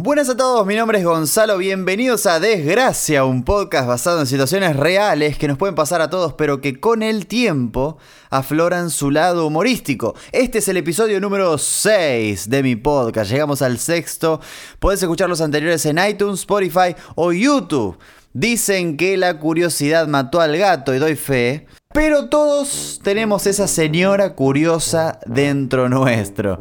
[0.00, 4.76] Buenas a todos, mi nombre es Gonzalo, bienvenidos a Desgracia, un podcast basado en situaciones
[4.76, 7.98] reales que nos pueden pasar a todos, pero que con el tiempo
[8.30, 10.14] afloran su lado humorístico.
[10.30, 14.40] Este es el episodio número 6 de mi podcast, llegamos al sexto,
[14.78, 17.98] puedes escuchar los anteriores en iTunes, Spotify o YouTube.
[18.32, 21.66] Dicen que la curiosidad mató al gato y doy fe.
[21.94, 26.58] Pero todos tenemos esa señora curiosa dentro nuestro.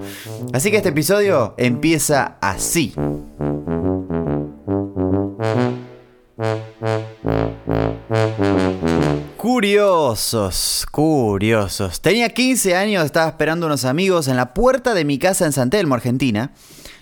[0.54, 2.93] Así que este episodio empieza así.
[9.36, 12.01] Curiosos, curiosos.
[12.01, 15.70] Tenía 15 años, estaba esperando unos amigos en la puerta de mi casa en San
[15.70, 16.54] Telmo, Argentina.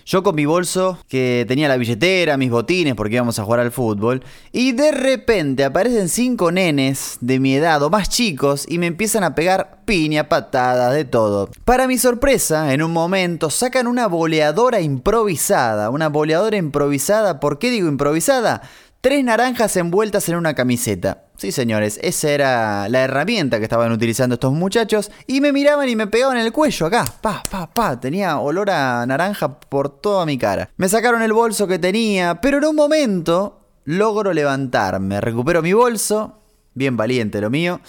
[0.08, 3.72] Yo con mi bolso, que tenía la billetera, mis botines, porque íbamos a jugar al
[3.72, 8.86] fútbol, y de repente aparecen cinco nenes de mi edad o más chicos y me
[8.86, 11.50] empiezan a pegar piña, patadas, de todo.
[11.64, 15.90] Para mi sorpresa, en un momento sacan una boleadora improvisada.
[15.90, 18.62] Una boleadora improvisada, ¿por qué digo improvisada?
[19.00, 21.25] Tres naranjas envueltas en una camiseta.
[21.36, 25.94] Sí, señores, esa era la herramienta que estaban utilizando estos muchachos y me miraban y
[25.94, 27.04] me pegaban en el cuello acá.
[27.20, 28.00] Pa, pa, pa.
[28.00, 30.70] Tenía olor a naranja por toda mi cara.
[30.78, 35.20] Me sacaron el bolso que tenía, pero en un momento logro levantarme.
[35.20, 36.40] Recupero mi bolso,
[36.72, 37.80] bien valiente lo mío,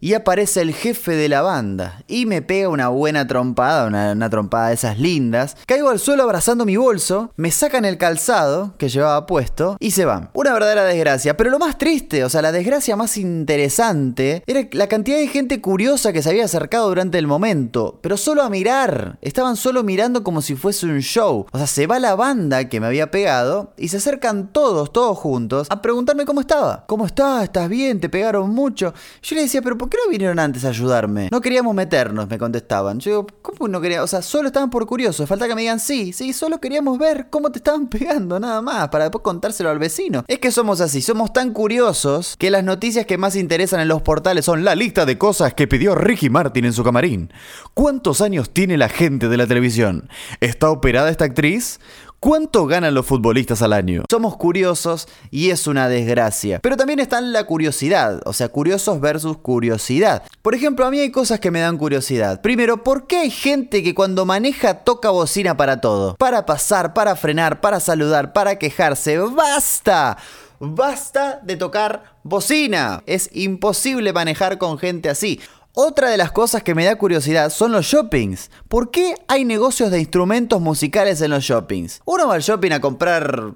[0.00, 4.68] y aparece el jefe de la banda y me pega una buena trompada, una, trompada
[4.68, 5.56] de esas lindas.
[5.66, 10.04] Caigo al suelo abrazando mi bolso, me sacan el calzado que llevaba puesto y se
[10.04, 10.30] van.
[10.34, 14.88] Una verdadera desgracia, pero lo más triste, o sea, la desgracia más interesante era la
[14.88, 19.18] cantidad de gente curiosa que se había acercado durante el momento, pero solo a mirar.
[19.22, 21.46] Estaban solo mirando como si fuese un show.
[21.52, 25.18] O sea, se va la banda que me había pegado y se acercan todos, todos
[25.18, 26.84] juntos a preguntarme cómo estaba.
[26.86, 27.44] ¿Cómo estás?
[27.44, 28.00] ¿Estás bien?
[28.00, 28.94] ¿Te pegaron mucho?
[29.22, 31.28] Yo le decía, pero ¿por ¿por qué no vinieron antes a ayudarme?
[31.32, 33.00] No queríamos meternos, me contestaban.
[33.00, 34.02] Yo digo, ¿cómo no quería?
[34.02, 35.28] O sea, solo estaban por curiosos.
[35.28, 38.88] Falta que me digan, sí, sí, solo queríamos ver cómo te estaban pegando, nada más,
[38.88, 40.24] para después contárselo al vecino.
[40.28, 44.02] Es que somos así, somos tan curiosos que las noticias que más interesan en los
[44.02, 47.32] portales son la lista de cosas que pidió Ricky Martin en su camarín.
[47.74, 50.08] ¿Cuántos años tiene la gente de la televisión?
[50.40, 51.80] ¿Está operada esta actriz?
[52.20, 54.02] ¿Cuánto ganan los futbolistas al año?
[54.10, 56.58] Somos curiosos y es una desgracia.
[56.60, 60.24] Pero también está la curiosidad, o sea, curiosos versus curiosidad.
[60.42, 62.40] Por ejemplo, a mí hay cosas que me dan curiosidad.
[62.40, 66.16] Primero, ¿por qué hay gente que cuando maneja toca bocina para todo?
[66.16, 69.18] Para pasar, para frenar, para saludar, para quejarse.
[69.18, 70.18] ¡Basta!
[70.60, 73.04] Basta de tocar bocina.
[73.06, 75.40] Es imposible manejar con gente así.
[75.74, 78.50] Otra de las cosas que me da curiosidad son los shoppings.
[78.68, 82.00] ¿Por qué hay negocios de instrumentos musicales en los shoppings?
[82.04, 83.54] Uno va al shopping a comprar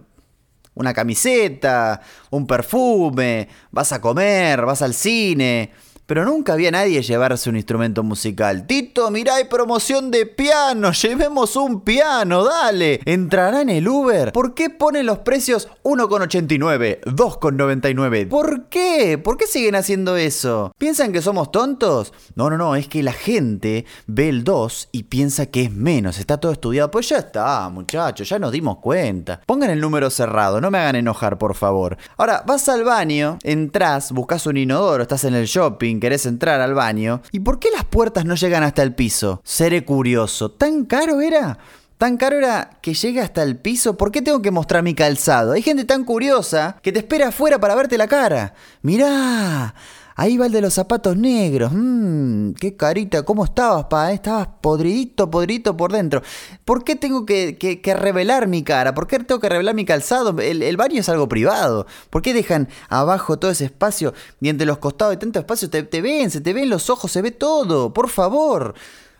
[0.74, 5.72] una camiseta, un perfume, vas a comer, vas al cine
[6.12, 8.66] pero nunca había nadie llevarse un instrumento musical.
[8.66, 13.00] Tito, mirá, hay promoción de piano, llevemos un piano, dale.
[13.06, 14.30] ¿Entrará en el Uber?
[14.30, 18.28] ¿Por qué ponen los precios 1,89, 2,99?
[18.28, 19.16] ¿Por qué?
[19.16, 20.74] ¿Por qué siguen haciendo eso?
[20.76, 22.12] ¿Piensan que somos tontos?
[22.34, 26.18] No, no, no, es que la gente ve el 2 y piensa que es menos,
[26.18, 26.90] está todo estudiado.
[26.90, 29.40] Pues ya está, muchachos, ya nos dimos cuenta.
[29.46, 31.96] Pongan el número cerrado, no me hagan enojar, por favor.
[32.18, 36.74] Ahora, vas al baño, entras, buscas un inodoro, estás en el shopping, querés entrar al
[36.74, 37.22] baño.
[37.30, 39.40] ¿Y por qué las puertas no llegan hasta el piso?
[39.44, 40.50] Seré curioso.
[40.50, 41.58] ¿Tan caro era?
[41.96, 43.96] Tan caro era que llegue hasta el piso.
[43.96, 45.52] ¿Por qué tengo que mostrar mi calzado?
[45.52, 48.54] Hay gente tan curiosa que te espera afuera para verte la cara.
[48.82, 49.76] Mirá,
[50.14, 51.72] Ahí va el de los zapatos negros.
[51.72, 53.24] Mmm, qué carita.
[53.24, 54.12] ¿Cómo estabas, pa?
[54.12, 56.22] Estabas podridito, podridito por dentro.
[56.64, 58.94] ¿Por qué tengo que, revelar mi cara?
[58.94, 60.38] ¿Por qué tengo que revelar mi calzado?
[60.40, 61.86] El, baño es algo privado.
[62.10, 66.02] ¿Por qué dejan abajo todo ese espacio y entre los costados de tanto espacio te,
[66.02, 67.92] ven, se te ven los ojos, se ve todo?
[67.92, 68.74] Por favor.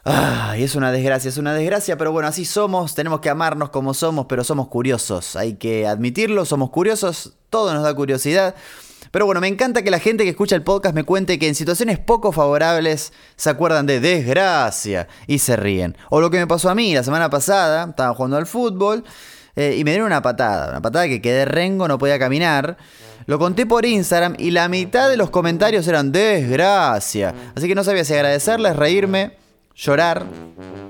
[0.05, 3.95] Ay, es una desgracia, es una desgracia, pero bueno, así somos, tenemos que amarnos como
[3.95, 8.57] somos, pero somos curiosos, hay que admitirlo, somos curiosos, todo nos da curiosidad.
[9.11, 11.55] Pero bueno, me encanta que la gente que escucha el podcast me cuente que en
[11.55, 15.97] situaciones poco favorables se acuerdan de desgracia y se ríen.
[16.11, 19.05] O lo que me pasó a mí la semana pasada, estaba jugando al fútbol
[19.57, 22.77] eh, y me dieron una patada, una patada que quedé rengo, no podía caminar.
[23.27, 27.35] Lo conté por Instagram y la mitad de los comentarios eran desgracia.
[27.55, 29.42] Así que no sabía si agradecerles, reírme
[29.75, 30.25] llorar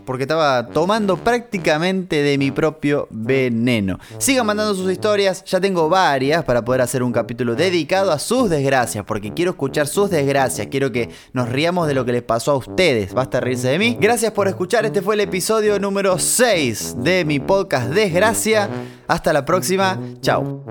[0.05, 3.99] porque estaba tomando prácticamente de mi propio veneno.
[4.19, 8.51] Sigan mandando sus historias, ya tengo varias para poder hacer un capítulo dedicado a sus
[8.51, 12.53] desgracias, porque quiero escuchar sus desgracias, quiero que nos riamos de lo que les pasó
[12.53, 13.97] a ustedes, basta reírse de mí.
[14.01, 18.69] Gracias por escuchar, este fue el episodio número 6 de mi podcast Desgracia.
[19.07, 20.65] Hasta la próxima, chao.